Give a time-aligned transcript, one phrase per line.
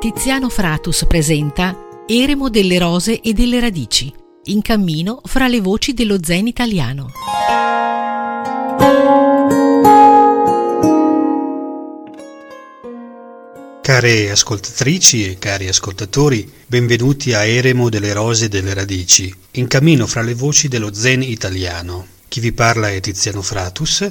[0.00, 4.10] Tiziano Fratus presenta Eremo delle rose e delle radici,
[4.44, 7.10] in cammino fra le voci dello zen italiano.
[13.82, 20.06] Care ascoltatrici e cari ascoltatori, benvenuti a Eremo delle rose e delle radici, in cammino
[20.06, 22.06] fra le voci dello zen italiano.
[22.26, 24.10] Chi vi parla è Tiziano Fratus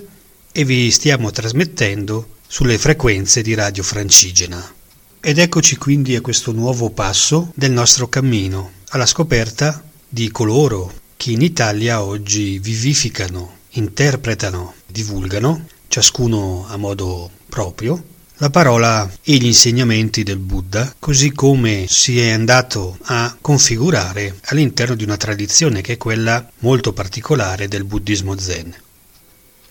[0.52, 4.78] e vi stiamo trasmettendo sulle frequenze di Radio Francigena.
[5.22, 11.32] Ed eccoci quindi a questo nuovo passo del nostro cammino, alla scoperta di coloro che
[11.32, 18.02] in Italia oggi vivificano, interpretano, divulgano, ciascuno a modo proprio,
[18.38, 24.96] la parola e gli insegnamenti del Buddha, così come si è andato a configurare all'interno
[24.96, 28.74] di una tradizione che è quella molto particolare del buddismo zen.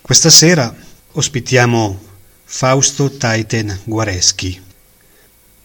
[0.02, 0.76] Questa sera
[1.12, 2.00] ospitiamo
[2.44, 4.66] Fausto Taiten Guareschi,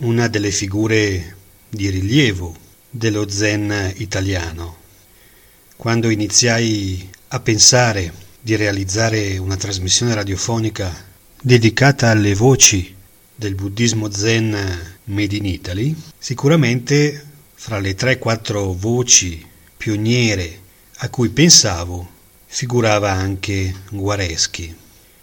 [0.04, 1.36] una delle figure
[1.70, 2.54] di rilievo
[2.90, 4.78] dello zen italiano.
[5.78, 10.94] Quando iniziai a pensare di realizzare una trasmissione radiofonica
[11.42, 12.94] dedicata alle voci
[13.34, 19.46] del buddismo zen made in Italy, sicuramente fra le 3-4 voci
[19.78, 20.60] pioniere
[20.98, 22.10] a cui pensavo
[22.46, 24.76] figurava anche Guareschi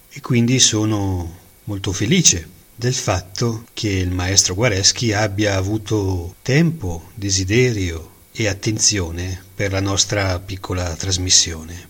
[0.09, 8.13] e quindi sono molto felice del fatto che il maestro Guareschi abbia avuto tempo, desiderio
[8.33, 11.89] e attenzione per la nostra piccola trasmissione.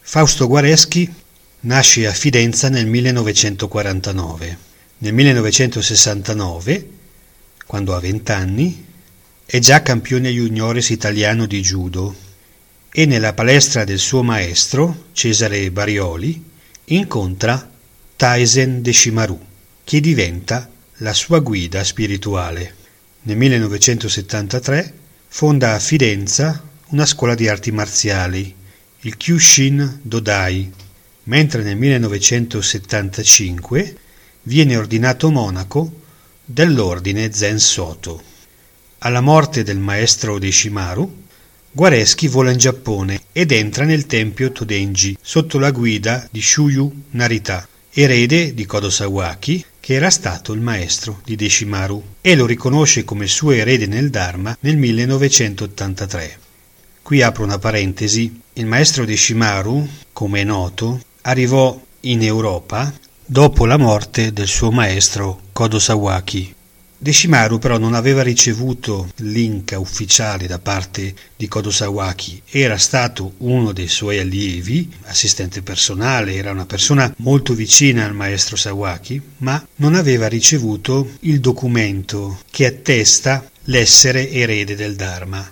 [0.00, 1.08] Fausto Guareschi
[1.60, 4.58] nasce a Fidenza nel 1949.
[4.98, 6.88] Nel 1969,
[7.64, 8.84] quando ha vent'anni,
[9.46, 12.12] è già campione juniores italiano di judo
[12.90, 16.42] e nella palestra del suo maestro, Cesare Barioli,
[16.86, 17.70] incontra
[18.16, 19.50] Taisen Deshimaru
[19.92, 22.74] che diventa la sua guida spirituale.
[23.24, 24.94] Nel 1973
[25.28, 28.54] fonda a Fidenza una scuola di arti marziali,
[29.00, 30.72] il Kyushin Dodai,
[31.24, 33.96] mentre nel 1975
[34.44, 36.00] viene ordinato monaco
[36.42, 38.22] dell'ordine Zen Soto.
[39.00, 41.24] Alla morte del maestro Deshimaru,
[41.70, 47.68] Guareschi vola in Giappone ed entra nel tempio Todenji sotto la guida di Shuyu Narita,
[47.94, 53.26] erede di Kodo Sawaki, che era stato il maestro di Deshimaru, e lo riconosce come
[53.26, 56.38] suo erede nel Dharma nel 1983.
[57.02, 62.92] Qui apro una parentesi, il maestro Deshimaru, come è noto, arrivò in Europa
[63.24, 66.54] dopo la morte del suo maestro Kodo Sawaki,
[67.02, 73.72] Deshimaru però non aveva ricevuto l'inca ufficiale da parte di Kodo Sawaki, era stato uno
[73.72, 79.96] dei suoi allievi, assistente personale, era una persona molto vicina al maestro Sawaki, ma non
[79.96, 85.44] aveva ricevuto il documento che attesta l'essere erede del Dharma.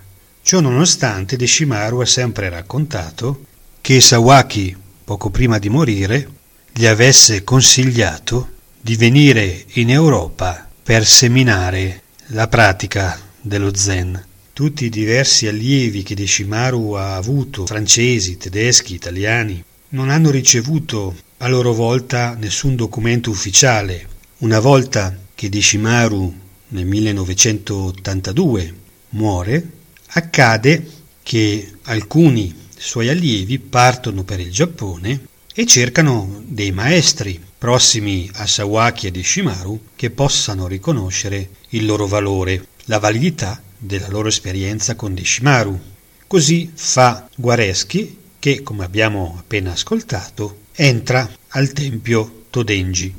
[0.42, 3.46] Ciò nonostante Deshimaru ha sempre raccontato
[3.80, 6.28] che Sawaki, poco prima di morire,
[6.72, 8.50] gli avesse consigliato
[8.80, 14.20] di venire in Europa per seminare la pratica dello zen.
[14.52, 21.46] Tutti i diversi allievi che Deshimaru ha avuto, francesi, tedeschi, italiani, non hanno ricevuto a
[21.46, 24.04] loro volta nessun documento ufficiale.
[24.38, 26.34] Una volta che Deshimaru
[26.70, 28.74] nel 1982
[29.10, 29.70] muore,
[30.08, 30.90] accade
[31.22, 35.20] che alcuni suoi allievi partono per il Giappone
[35.54, 42.68] e cercano dei maestri prossimi a Sawaki e Deshimaru che possano riconoscere il loro valore,
[42.86, 45.78] la validità della loro esperienza con Deshimaru.
[46.26, 53.14] Così fa Guareschi che, come abbiamo appena ascoltato, entra al tempio Todenji.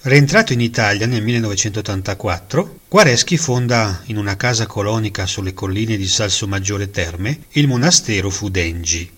[0.00, 6.90] Rientrato in Italia nel 1984, Guareschi fonda in una casa colonica sulle colline di Salsomaggiore
[6.90, 9.10] Terme il monastero Fudenji,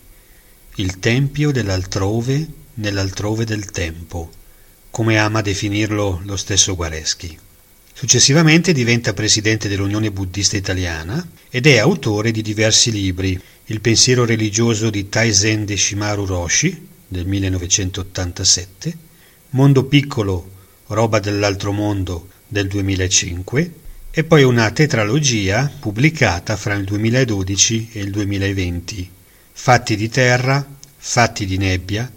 [0.74, 4.30] il tempio dell'altrove nell'altrove del tempo,
[4.90, 7.38] come ama definirlo lo stesso Guareschi.
[7.92, 14.91] Successivamente diventa presidente dell'Unione Buddista Italiana ed è autore di diversi libri, Il pensiero religioso
[14.91, 18.97] di Taizen Deshimaru Roshi del 1987,
[19.50, 20.50] Mondo piccolo,
[20.88, 23.72] roba dell'altro mondo del 2005
[24.10, 29.10] e poi una tetralogia pubblicata fra il 2012 e il 2020,
[29.53, 30.66] Fatti di terra,
[30.97, 32.10] Fatti di nebbia,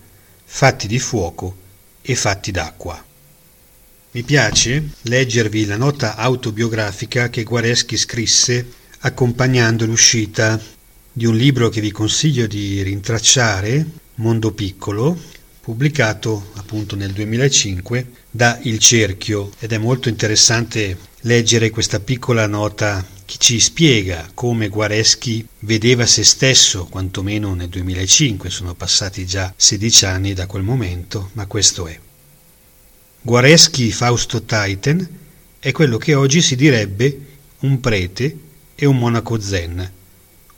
[0.44, 1.62] Fatti di fuoco
[2.04, 3.04] e fatti d'acqua.
[4.12, 10.62] Mi piace leggervi la nota autobiografica che Guareschi scrisse accompagnando l'uscita
[11.12, 13.86] di un libro che vi consiglio di rintracciare,
[14.16, 15.18] Mondo Piccolo,
[15.60, 23.04] pubblicato appunto nel 2005 da Il Cerchio ed è molto interessante leggere questa piccola nota
[23.26, 30.06] che ci spiega come Guareschi vedeva se stesso, quantomeno nel 2005, sono passati già 16
[30.06, 32.00] anni da quel momento, ma questo è.
[33.22, 35.08] Guareschi Fausto Taiten
[35.60, 37.20] è quello che oggi si direbbe
[37.60, 38.38] un prete
[38.76, 39.92] e un monaco zen,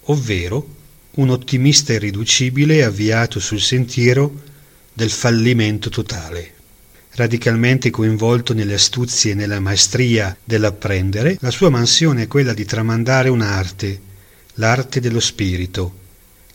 [0.06, 0.68] ovvero
[1.12, 4.42] un ottimista irriducibile avviato sul sentiero
[4.92, 6.55] del fallimento totale.
[7.16, 13.30] Radicalmente coinvolto nelle astuzie e nella maestria dell'apprendere, la sua mansione è quella di tramandare
[13.30, 14.02] un'arte,
[14.56, 15.94] l'arte dello spirito,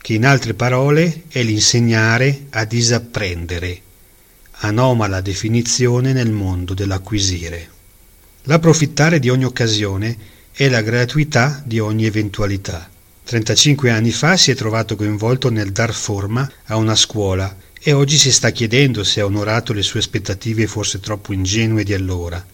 [0.02, 3.80] che in altre parole è l'insegnare a disapprendere,
[4.60, 7.68] anomala definizione nel mondo dell'acquisire.
[8.42, 10.14] L'approfittare di ogni occasione
[10.52, 12.86] è la gratuità di ogni eventualità.
[13.24, 18.18] 35 anni fa si è trovato coinvolto nel dar forma a una scuola e oggi
[18.18, 22.44] si sta chiedendo se ha onorato le sue aspettative forse troppo ingenue di allora.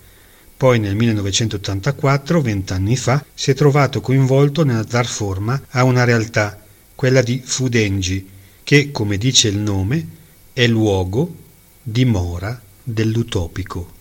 [0.57, 6.63] Poi nel 1984, vent'anni fa, si è trovato coinvolto nel dar forma a una realtà,
[6.95, 8.29] quella di Fudengi,
[8.63, 10.09] che, come dice il nome,
[10.53, 11.35] è luogo,
[11.83, 13.93] dimora dell'utopico,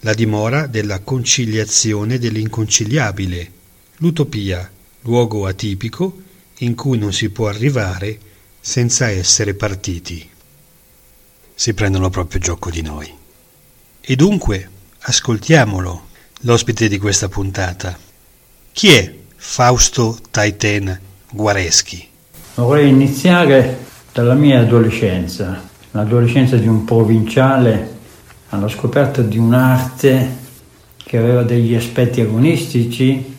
[0.00, 3.52] la dimora della conciliazione dell'inconciliabile,
[3.96, 4.70] l'utopia,
[5.02, 6.22] luogo atipico
[6.58, 8.18] in cui non si può arrivare
[8.60, 10.29] senza essere partiti
[11.60, 13.06] si prendono proprio gioco di noi.
[14.00, 14.66] E dunque,
[15.00, 16.04] ascoltiamolo,
[16.40, 17.98] l'ospite di questa puntata.
[18.72, 20.98] Chi è Fausto Taiten
[21.30, 22.08] Guareschi?
[22.54, 23.76] Vorrei iniziare
[24.10, 27.98] dalla mia adolescenza, l'adolescenza di un provinciale
[28.48, 30.38] alla scoperta di un'arte
[30.96, 33.36] che aveva degli aspetti agonistici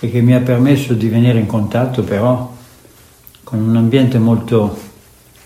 [0.00, 2.56] e che mi ha permesso di venire in contatto però
[3.44, 4.80] con un ambiente molto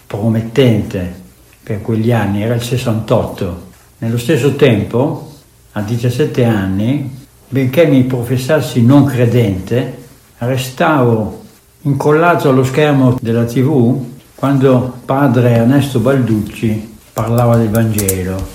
[0.06, 1.22] promettente
[1.64, 3.62] per quegli anni, era il 68.
[3.98, 5.32] Nello stesso tempo,
[5.72, 7.10] a 17 anni,
[7.48, 10.02] benché mi professassi non credente,
[10.38, 11.42] restavo
[11.82, 18.52] incollato allo schermo della tv quando padre Ernesto Balducci parlava del Vangelo.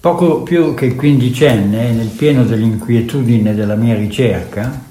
[0.00, 4.88] Poco più che quindicenne, nel pieno dell'inquietudine della mia ricerca,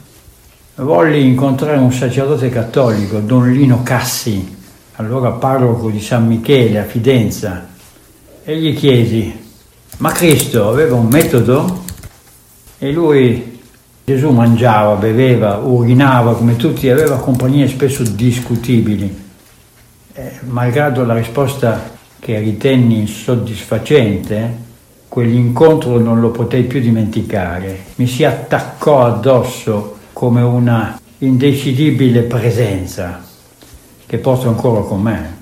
[0.75, 4.57] volli incontrare un sacerdote cattolico, Don Lino Cassi,
[5.00, 7.68] allora parroco di San Michele a Fidenza,
[8.44, 9.34] e gli chiesi,
[9.98, 11.84] ma Cristo aveva un metodo?
[12.78, 13.62] E lui,
[14.04, 19.28] Gesù mangiava, beveva, urinava come tutti, aveva compagnie spesso discutibili.
[20.13, 24.68] Eh, malgrado la risposta che ritenni insoddisfacente,
[25.07, 27.86] quell'incontro non lo potei più dimenticare.
[27.96, 33.28] Mi si attaccò addosso come una indecidibile presenza
[34.09, 35.38] che porto ancora con me.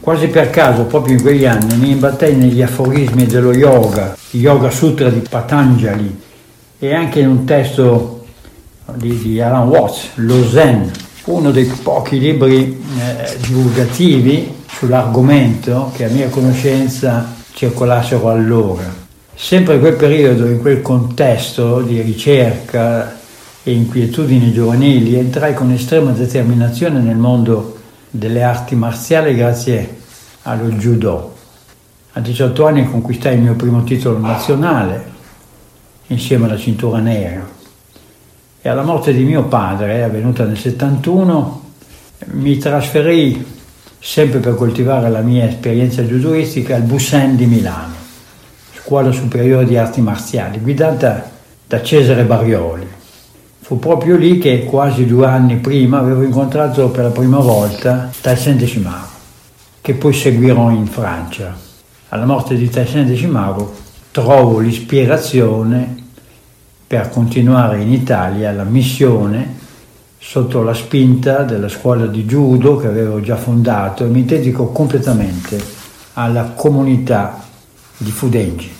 [0.00, 4.68] Quasi per caso, proprio in quegli anni, mi imbattei negli aforismi dello yoga, il Yoga
[4.68, 6.20] Sutra di Patanjali
[6.80, 8.24] e anche in un testo
[8.94, 10.90] di, di Alan Watts, Lo Zen,
[11.26, 18.92] uno dei pochi libri eh, divulgativi sull'argomento che a mia conoscenza circolassero allora.
[19.36, 23.20] Sempre in quel periodo, in quel contesto di ricerca
[23.62, 27.78] e inquietudini giovanili, entrai con estrema determinazione nel mondo
[28.10, 29.98] delle arti marziali grazie
[30.42, 31.36] allo judo.
[32.12, 35.18] A 18 anni conquistai il mio primo titolo nazionale
[36.08, 37.58] insieme alla cintura nera
[38.62, 41.62] e alla morte di mio padre, avvenuta nel 71,
[42.32, 43.58] mi trasferì
[43.98, 47.94] sempre per coltivare la mia esperienza judoistica al Bussen di Milano,
[48.74, 51.30] scuola superiore di arti marziali, guidata
[51.66, 52.86] da Cesare Barioli.
[53.70, 58.56] Fu proprio lì che quasi due anni prima avevo incontrato per la prima volta Tyson
[58.56, 59.06] de Chimaro,
[59.80, 61.56] che poi seguirò in Francia.
[62.08, 63.72] Alla morte di Tyson de Chimaro
[64.10, 66.02] trovo l'ispirazione
[66.84, 69.58] per continuare in Italia la missione
[70.18, 75.64] sotto la spinta della scuola di judo che avevo già fondato e mi dedico completamente
[76.14, 77.40] alla comunità
[77.98, 78.78] di Fudengi.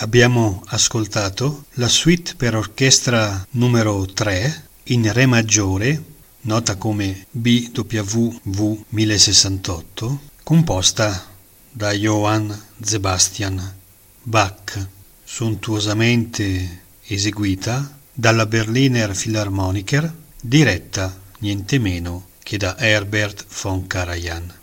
[0.00, 6.04] Abbiamo ascoltato la suite per orchestra numero 3 in Re maggiore,
[6.42, 11.26] nota come BWV 1068, composta
[11.68, 12.48] da Johann
[12.80, 13.74] Sebastian
[14.22, 14.86] Bach,
[15.24, 24.57] sontuosamente eseguita dalla Berliner Philharmoniker, diretta niente meno che da Herbert von Karajan.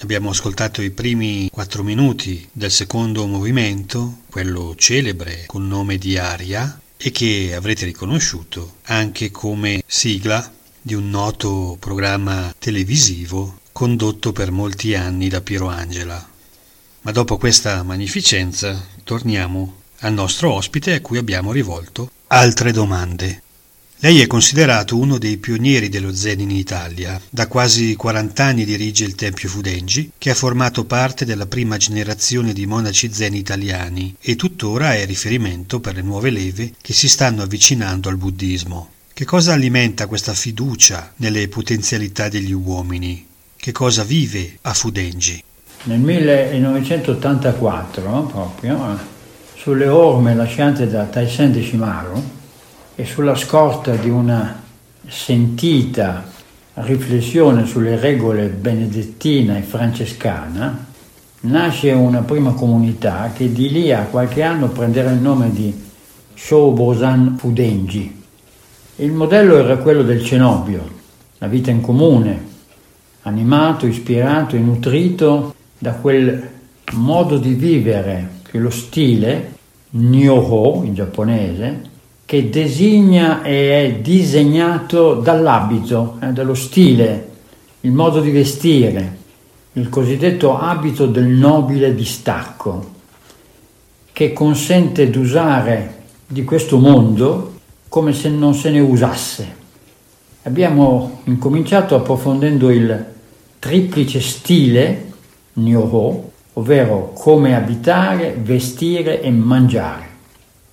[0.00, 6.80] Abbiamo ascoltato i primi quattro minuti del secondo movimento, quello celebre col nome di Aria,
[6.96, 14.94] e che avrete riconosciuto anche come sigla di un noto programma televisivo condotto per molti
[14.94, 16.24] anni da Piero Angela.
[17.02, 23.42] Ma dopo questa magnificenza torniamo al nostro ospite a cui abbiamo rivolto altre domande.
[24.00, 27.20] Lei è considerato uno dei pionieri dello Zen in Italia.
[27.28, 32.52] Da quasi 40 anni dirige il Tempio Fudenji, che ha formato parte della prima generazione
[32.52, 37.42] di monaci Zen italiani e tuttora è riferimento per le nuove leve che si stanno
[37.42, 38.90] avvicinando al buddismo.
[39.12, 43.26] Che cosa alimenta questa fiducia nelle potenzialità degli uomini?
[43.56, 45.42] Che cosa vive a Fudenji?
[45.84, 48.96] Nel 1984, proprio, eh,
[49.56, 52.36] sulle orme lasciate da Taisen de Shimaru,
[53.00, 54.60] e sulla scorta di una
[55.06, 56.28] sentita
[56.74, 60.84] riflessione sulle regole benedettina e francescana,
[61.42, 65.72] nasce una prima comunità che di lì a qualche anno prenderà il nome di
[66.34, 68.20] Shobosan Fudenji.
[68.96, 70.82] Il modello era quello del cenobio,
[71.38, 72.46] la vita in comune,
[73.22, 76.48] animato, ispirato e nutrito da quel
[76.94, 79.54] modo di vivere che lo stile
[79.90, 81.87] Nyoho in giapponese
[82.28, 87.28] che designa e è disegnato dall'abito, eh, dallo stile,
[87.80, 89.16] il modo di vestire,
[89.72, 92.90] il cosiddetto abito del nobile distacco,
[94.12, 99.56] che consente d'usare di questo mondo come se non se ne usasse.
[100.42, 103.06] Abbiamo incominciato approfondendo il
[103.58, 105.12] triplice stile
[105.54, 110.06] Nyoho, ovvero come abitare, vestire e mangiare.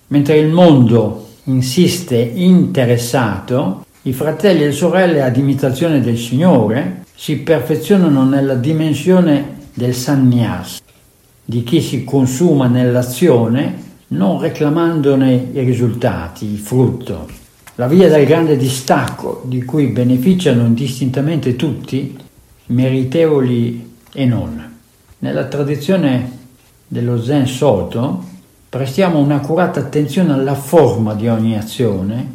[0.08, 7.38] Mentre il mondo insiste interessato, i fratelli e le sorelle ad imitazione del Signore si
[7.38, 10.80] perfezionano nella dimensione del sannyas,
[11.44, 17.28] di chi si consuma nell'azione non reclamandone i risultati, il frutto.
[17.76, 22.16] La via del grande distacco di cui beneficiano indistintamente tutti,
[22.66, 24.74] meritevoli e non.
[25.18, 26.30] Nella tradizione
[26.86, 28.24] dello Zen Soto,
[28.76, 32.30] Prestiamo un'accurata attenzione alla forma di ogni azione,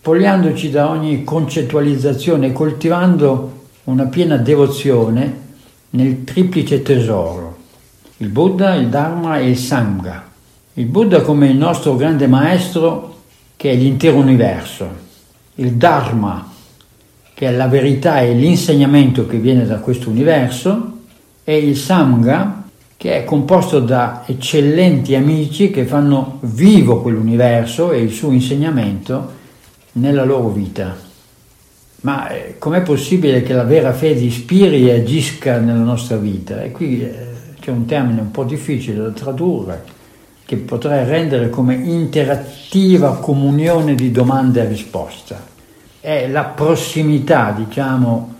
[0.00, 5.40] spogliandoci da ogni concettualizzazione e coltivando una piena devozione
[5.90, 7.58] nel triplice tesoro,
[8.16, 10.24] il Buddha, il Dharma e il Sangha.
[10.72, 13.18] Il Buddha come il nostro grande maestro
[13.54, 14.88] che è l'intero universo,
[15.54, 16.54] il Dharma
[17.34, 21.02] che è la verità e l'insegnamento che viene da questo universo
[21.44, 22.57] e il Sangha
[22.98, 29.34] che è composto da eccellenti amici che fanno vivo quell'universo e il suo insegnamento
[29.92, 30.96] nella loro vita.
[32.00, 36.60] Ma eh, com'è possibile che la vera fede ispiri e agisca nella nostra vita?
[36.60, 37.14] E qui eh,
[37.60, 39.84] c'è un termine un po' difficile da tradurre,
[40.44, 45.40] che potrei rendere come interattiva comunione di domanda e risposta.
[46.00, 48.34] È la prossimità, diciamo,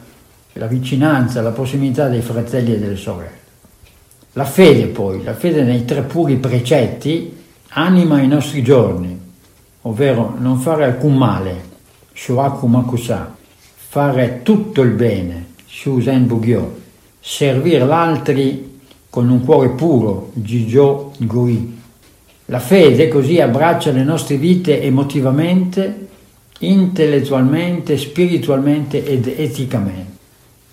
[0.54, 3.37] la vicinanza, la prossimità dei fratelli e delle sorelle.
[4.32, 7.36] La fede poi, la fede nei tre puri precetti,
[7.70, 9.18] anima i nostri giorni,
[9.82, 11.64] ovvero non fare alcun male,
[12.12, 13.34] Shoaku Makusa,
[13.74, 16.78] fare tutto il bene, Shuzen Bugyo,
[17.20, 21.76] servire l'altri con un cuore puro, Jijo Gui.
[22.46, 26.06] La fede così abbraccia le nostre vite emotivamente,
[26.60, 30.16] intellettualmente, spiritualmente ed eticamente.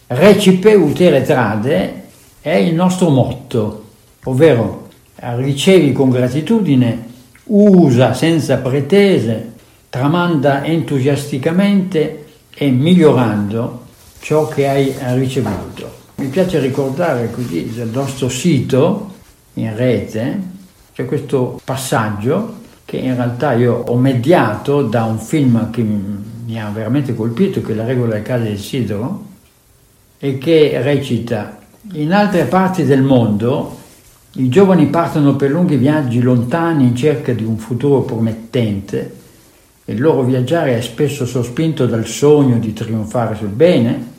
[0.08, 2.05] Recipe utere trade
[2.45, 3.86] è il nostro motto,
[4.25, 7.08] ovvero ricevi con gratitudine,
[7.45, 9.53] usa senza pretese,
[9.89, 13.86] tramanda entusiasticamente e migliorando
[14.19, 15.91] ciò che hai ricevuto.
[16.17, 19.13] Mi piace ricordare così del nostro sito
[19.55, 20.39] in rete,
[20.93, 26.69] c'è questo passaggio che in realtà io ho mediato da un film che mi ha
[26.69, 29.25] veramente colpito, che è La regola del caso del Sidro,
[30.19, 33.78] e che recita in altre parti del mondo
[34.34, 39.13] i giovani partono per lunghi viaggi lontani in cerca di un futuro promettente
[39.86, 44.13] e il loro viaggiare è spesso sospinto dal sogno di trionfare sul bene,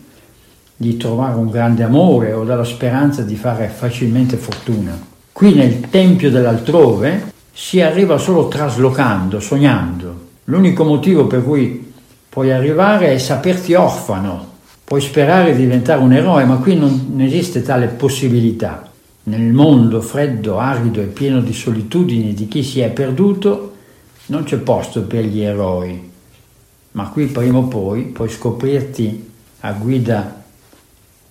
[0.77, 4.97] di trovare un grande amore o dalla speranza di fare facilmente fortuna.
[5.33, 10.25] Qui nel Tempio dell'altrove si arriva solo traslocando, sognando.
[10.45, 11.93] L'unico motivo per cui
[12.29, 14.55] puoi arrivare è saperti orfano,
[14.87, 18.89] puoi sperare di diventare un eroe, ma qui non esiste tale possibilità.
[19.25, 23.75] Nel mondo freddo, arido e pieno di solitudine di chi si è perduto,
[24.27, 26.09] non c'è posto per gli eroi,
[26.93, 29.29] ma qui prima o poi puoi scoprirti
[29.61, 30.45] a guida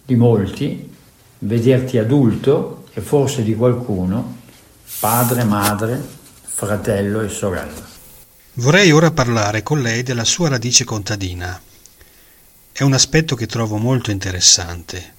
[0.04, 0.92] di molti,
[1.40, 4.36] vederti adulto e forse di qualcuno,
[5.00, 6.06] padre, madre,
[6.42, 7.84] fratello e sorella.
[8.56, 11.58] Vorrei ora parlare con lei della sua radice contadina.
[12.78, 15.14] È un aspetto che trovo molto interessante.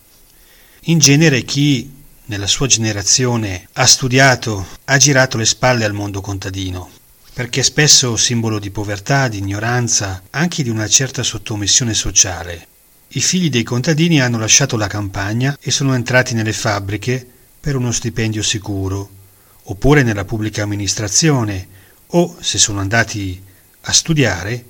[0.89, 1.91] In genere chi
[2.27, 6.91] nella sua generazione ha studiato, ha girato le spalle al mondo contadino,
[7.33, 12.67] perché è spesso simbolo di povertà, di ignoranza, anche di una certa sottomissione sociale.
[13.09, 17.27] I figli dei contadini hanno lasciato la campagna e sono entrati nelle fabbriche
[17.59, 19.09] per uno stipendio sicuro,
[19.63, 21.67] oppure nella pubblica amministrazione,
[22.09, 23.43] o, se sono andati
[23.81, 24.63] a studiare,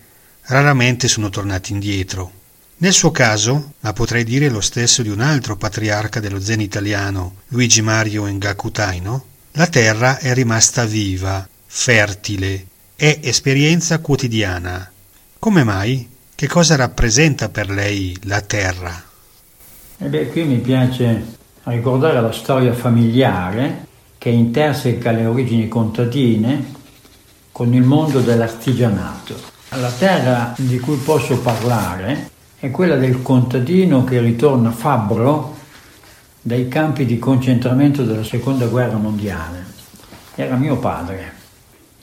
[0.42, 2.44] raramente sono tornati indietro.
[2.78, 7.36] Nel suo caso, ma potrei dire lo stesso di un altro patriarca dello zen italiano,
[7.48, 14.90] Luigi Mario Engaku Taino, la terra è rimasta viva, fertile, è esperienza quotidiana.
[15.38, 16.06] Come mai?
[16.34, 19.02] Che cosa rappresenta per lei la terra?
[19.96, 21.24] E eh beh, qui mi piace
[21.62, 23.86] ricordare la storia familiare
[24.18, 26.74] che interseca le origini contadine
[27.52, 29.34] con il mondo dell'artigianato.
[29.70, 35.54] La terra di cui posso parlare è quella del contadino che ritorna fabbro
[36.40, 39.64] dai campi di concentramento della seconda guerra mondiale.
[40.34, 41.32] Era mio padre,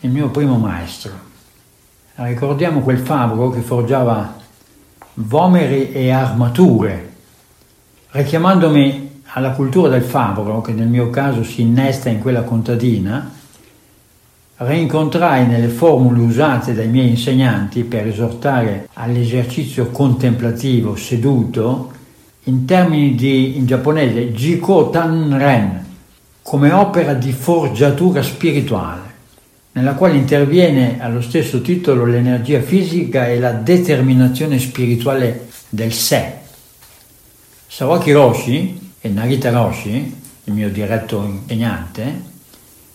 [0.01, 1.11] il mio primo maestro.
[2.15, 4.35] Ricordiamo quel fabbro che forgiava
[5.15, 7.13] vomeri e armature,
[8.11, 13.31] richiamandomi alla cultura del fabbro, che nel mio caso si innesta in quella contadina,
[14.57, 21.91] rincontrai nelle formule usate dai miei insegnanti per esortare all'esercizio contemplativo seduto
[22.43, 25.85] in termini di, in giapponese, Jiko Tanren,
[26.41, 29.01] come opera di forgiatura spirituale,
[29.71, 36.33] nella quale interviene allo stesso titolo l'energia fisica e la determinazione spirituale del sé.
[37.67, 42.31] Sawaki Roshi e Narita Roshi, il mio diretto insegnante,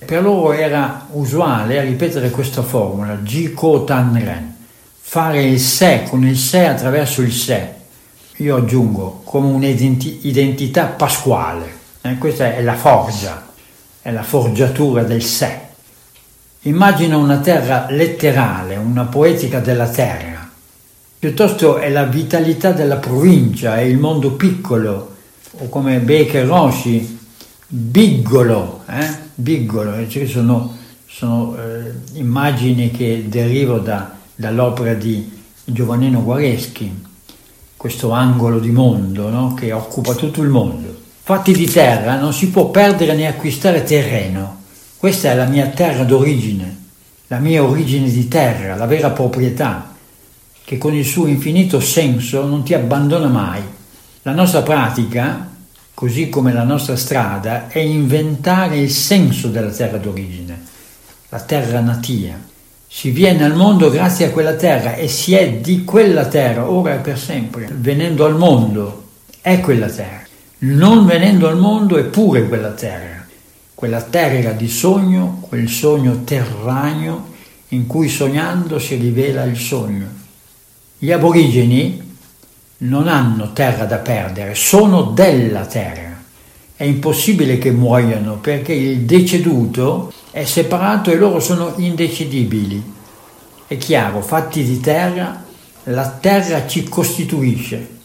[0.04, 4.56] per loro era usuale ripetere questa formula, Jiko Tanren,
[5.00, 7.74] fare il sé con il sé attraverso il sé.
[8.36, 11.76] Io aggiungo come un'identità pasquale.
[12.02, 13.50] Eh, questa è la forgia,
[14.00, 15.66] è la forgiatura del sé.
[16.62, 20.48] Immagina una terra letterale, una poetica della terra.
[21.18, 25.16] Piuttosto è la vitalità della provincia, è il mondo piccolo,
[25.58, 27.17] o come Baker Roshi,
[27.68, 29.26] biggolo, eh?
[29.34, 30.74] Biggolo, cioè sono,
[31.06, 35.30] sono eh, immagini che derivano da, dall'opera di
[35.64, 37.04] Giovannino Guareschi,
[37.76, 39.54] questo angolo di mondo no?
[39.54, 40.96] che occupa tutto il mondo.
[41.22, 44.62] Fatti di terra non si può perdere né acquistare terreno,
[44.96, 46.76] questa è la mia terra d'origine,
[47.26, 49.94] la mia origine di terra, la vera proprietà,
[50.64, 53.62] che con il suo infinito senso non ti abbandona mai.
[54.22, 55.48] La nostra pratica
[55.98, 60.62] così come la nostra strada, è inventare il senso della terra d'origine,
[61.28, 62.40] la terra natia.
[62.86, 66.94] Si viene al mondo grazie a quella terra e si è di quella terra, ora
[66.94, 67.66] e per sempre.
[67.72, 69.08] Venendo al mondo
[69.40, 70.22] è quella terra.
[70.58, 73.26] Non venendo al mondo è pure quella terra.
[73.74, 77.30] Quella terra di sogno, quel sogno terraneo
[77.70, 80.06] in cui sognando si rivela il sogno.
[80.96, 82.07] Gli aborigeni
[82.78, 86.16] non hanno terra da perdere, sono della terra.
[86.76, 92.94] È impossibile che muoiano perché il deceduto è separato e loro sono indecidibili.
[93.66, 95.44] È chiaro, fatti di terra,
[95.84, 97.96] la terra ci costituisce.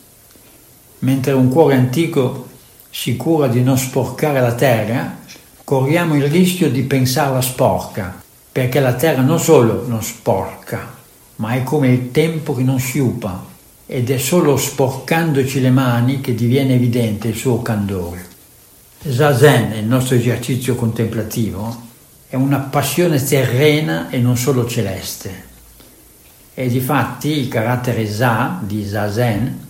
[1.00, 2.48] Mentre un cuore antico
[2.90, 5.18] si cura di non sporcare la terra,
[5.64, 10.94] corriamo il rischio di pensarla sporca, perché la terra non solo non sporca,
[11.38, 13.52] ma è come il tempo che non sciupa,
[13.86, 18.26] ed è solo sporcandoci le mani che diviene evidente il suo candore.
[19.06, 21.82] Zazen, il nostro esercizio contemplativo,
[22.28, 25.52] è una passione terrena e non solo celeste.
[26.54, 29.68] E difatti il carattere Za di Zazen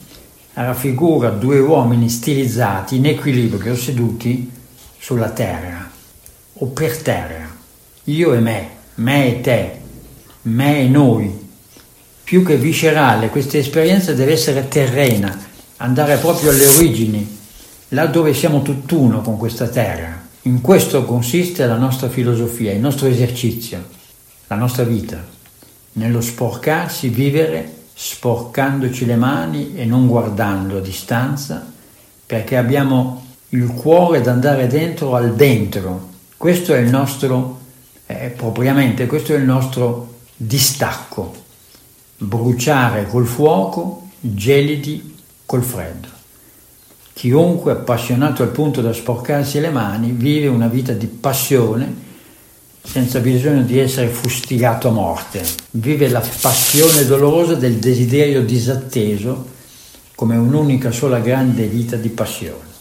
[0.54, 4.52] raffigura due uomini stilizzati in equilibrio seduti
[5.00, 5.90] sulla terra
[6.54, 7.50] o per terra.
[8.06, 9.80] Io e me, me e te,
[10.44, 11.43] me e noi,
[12.24, 15.38] più che viscerale, questa esperienza deve essere terrena,
[15.78, 17.38] andare proprio alle origini,
[17.90, 20.22] là dove siamo tutt'uno con questa terra.
[20.44, 23.84] In questo consiste la nostra filosofia, il nostro esercizio,
[24.48, 25.24] la nostra vita,
[25.94, 31.66] nello sporcarsi, vivere sporcandoci le mani e non guardando a distanza,
[32.26, 36.10] perché abbiamo il cuore da andare dentro al dentro.
[36.38, 37.60] Questo è il nostro,
[38.08, 41.43] eh, propriamente, questo è il nostro distacco.
[42.24, 46.08] Bruciare col fuoco, gelidi col freddo.
[47.14, 52.12] Chiunque appassionato al punto da sporcarsi le mani vive una vita di passione
[52.82, 55.44] senza bisogno di essere fustigato a morte.
[55.72, 59.52] Vive la passione dolorosa del desiderio disatteso
[60.16, 62.73] come un'unica sola grande vita di passione.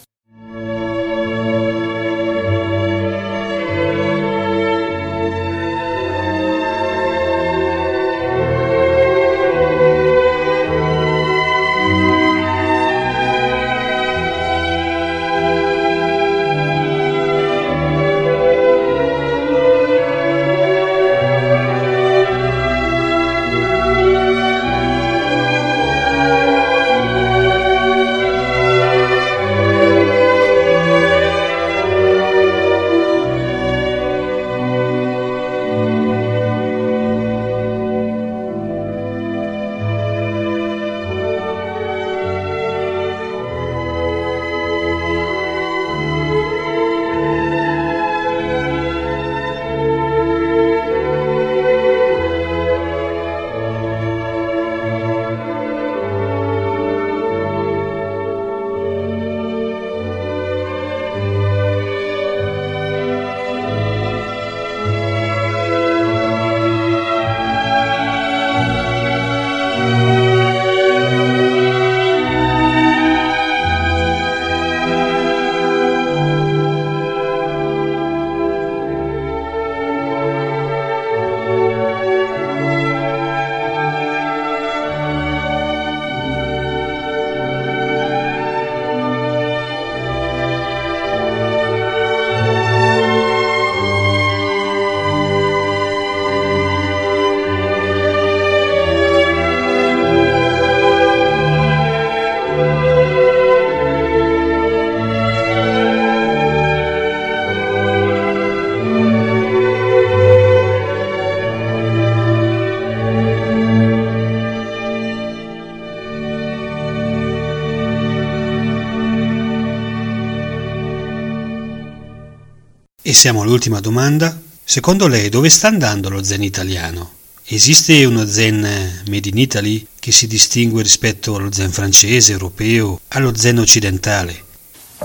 [123.13, 124.41] E siamo all'ultima domanda.
[124.65, 127.11] Secondo lei dove sta andando lo zen italiano?
[127.45, 128.63] Esiste uno zen
[129.07, 134.43] made in Italy che si distingue rispetto allo zen francese, europeo, allo zen occidentale?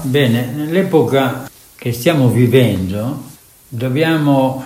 [0.03, 3.25] Bene, nell'epoca che stiamo vivendo
[3.67, 4.63] dobbiamo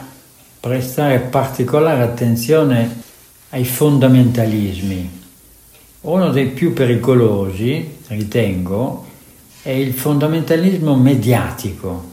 [0.59, 3.01] prestare particolare attenzione
[3.49, 5.19] ai fondamentalismi.
[6.01, 9.07] Uno dei più pericolosi, ritengo,
[9.63, 12.11] è il fondamentalismo mediatico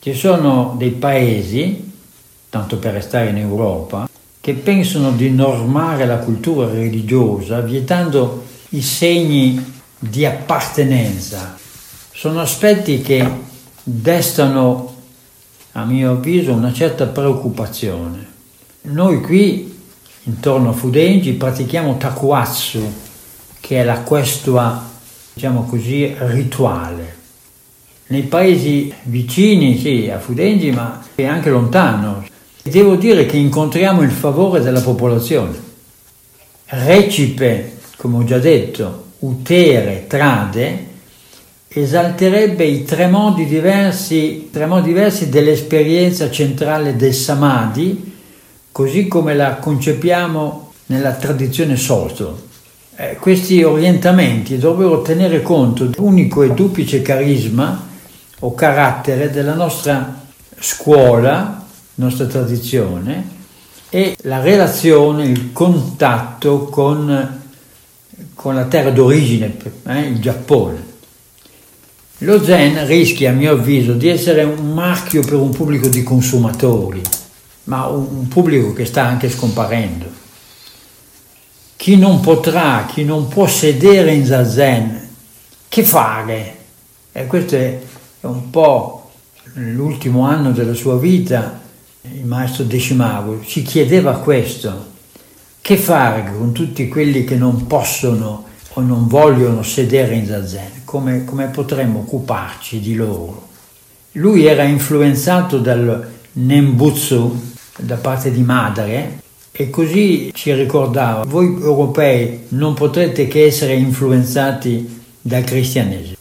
[0.00, 1.92] ci sono dei paesi,
[2.48, 4.08] tanto per restare in Europa,
[4.40, 11.56] che pensano di normare la cultura religiosa vietando i segni di appartenenza.
[12.12, 13.28] Sono aspetti che
[13.82, 14.94] destano,
[15.72, 18.26] a mio avviso, una certa preoccupazione.
[18.82, 19.76] Noi qui,
[20.24, 22.92] intorno a Fudengi, pratichiamo takuatsu,
[23.60, 24.88] che è la questua,
[25.32, 27.17] diciamo così, rituale
[28.08, 32.26] nei paesi vicini, sì, a Fudengi, ma anche lontano.
[32.62, 35.66] Devo dire che incontriamo il favore della popolazione.
[36.66, 40.86] Recipe, come ho già detto, utere, trade,
[41.68, 48.16] esalterebbe i tre modi diversi, tre modi diversi dell'esperienza centrale del Samadhi,
[48.72, 52.46] così come la concepiamo nella tradizione Soto.
[52.96, 57.87] Eh, questi orientamenti dovrebbero tenere conto dell'unico e duplice carisma
[58.40, 60.26] o carattere della nostra
[60.58, 63.36] scuola, nostra tradizione
[63.90, 67.42] e la relazione, il contatto con,
[68.34, 70.86] con la terra d'origine, eh, il Giappone.
[72.22, 77.00] Lo Zen rischia, a mio avviso, di essere un marchio per un pubblico di consumatori,
[77.64, 80.06] ma un, pubblico che sta anche scomparendo.
[81.76, 85.08] Chi non potrà, chi non può sedere in zazen,
[85.68, 86.56] che fare?
[87.12, 87.80] E questo è
[88.28, 89.10] un po'
[89.54, 91.60] l'ultimo anno della sua vita,
[92.02, 94.96] il maestro Decimago ci chiedeva questo,
[95.60, 101.24] che fare con tutti quelli che non possono o non vogliono sedere in zazen, come,
[101.24, 103.48] come potremmo occuparci di loro?
[104.12, 107.46] Lui era influenzato dal Nembutsu
[107.78, 115.02] da parte di madre e così ci ricordava, voi europei non potrete che essere influenzati
[115.20, 116.16] dal cristianesimo.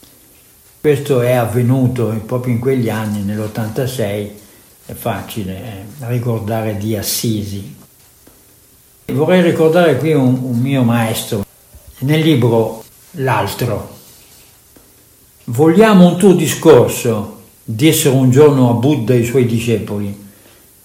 [0.87, 4.29] Questo è avvenuto proprio in quegli anni, nell'86,
[4.85, 7.75] è facile eh, ricordare di Assisi.
[9.07, 11.43] Vorrei ricordare qui un, un mio maestro,
[11.99, 13.95] nel libro L'altro.
[15.43, 20.27] Vogliamo un tuo discorso, dissero un giorno a Buddha ai suoi discepoli.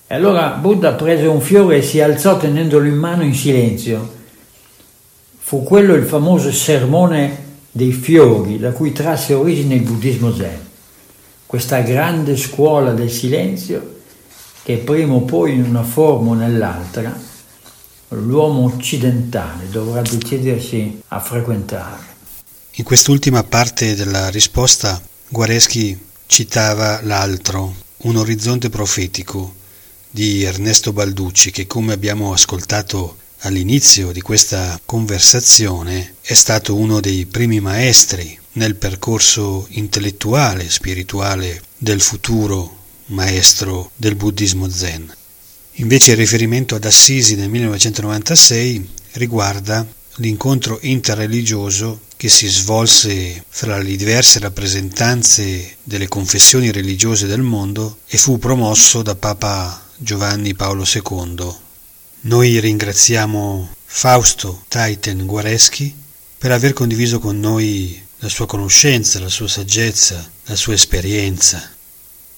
[0.08, 4.14] E allora Buddha prese un fiore e si alzò tenendolo in mano in silenzio.
[5.38, 10.60] Fu quello il famoso sermone dei fiori da cui trasse origine il buddismo zen.
[11.46, 14.00] Questa grande scuola del silenzio
[14.62, 17.18] che prima o poi in una forma o nell'altra
[18.08, 22.10] l'uomo occidentale dovrà decidersi a frequentare.
[22.72, 29.54] In quest'ultima parte della risposta Guareschi citava l'altro, un orizzonte profetico
[30.10, 37.26] di Ernesto Balducci che come abbiamo ascoltato all'inizio di questa conversazione è stato uno dei
[37.26, 45.12] primi maestri nel percorso intellettuale e spirituale del futuro maestro del buddismo zen.
[45.76, 53.96] Invece il riferimento ad Assisi nel 1996 riguarda l'incontro interreligioso che si svolse fra le
[53.96, 61.61] diverse rappresentanze delle confessioni religiose del mondo e fu promosso da Papa Giovanni Paolo II.
[62.24, 65.92] Noi ringraziamo Fausto Taiten Guareschi
[66.38, 71.68] per aver condiviso con noi la sua conoscenza, la sua saggezza, la sua esperienza.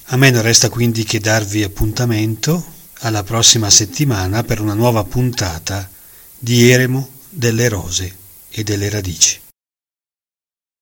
[0.05, 2.65] A me non resta quindi che darvi appuntamento
[3.01, 5.91] alla prossima settimana per una nuova puntata
[6.39, 8.17] di Eremo delle rose
[8.49, 9.39] e delle radici.